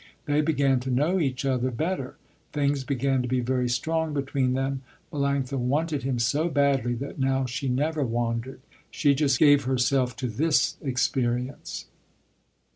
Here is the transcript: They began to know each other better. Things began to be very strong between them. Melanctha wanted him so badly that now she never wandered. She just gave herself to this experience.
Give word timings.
They 0.25 0.41
began 0.41 0.79
to 0.79 0.89
know 0.89 1.19
each 1.19 1.45
other 1.45 1.69
better. 1.69 2.15
Things 2.53 2.83
began 2.83 3.21
to 3.21 3.27
be 3.27 3.39
very 3.39 3.69
strong 3.69 4.15
between 4.15 4.53
them. 4.53 4.81
Melanctha 5.13 5.59
wanted 5.59 6.01
him 6.01 6.17
so 6.17 6.49
badly 6.49 6.95
that 6.95 7.19
now 7.19 7.45
she 7.45 7.69
never 7.69 8.03
wandered. 8.03 8.61
She 8.89 9.13
just 9.13 9.37
gave 9.37 9.65
herself 9.65 10.15
to 10.15 10.27
this 10.27 10.77
experience. 10.81 11.85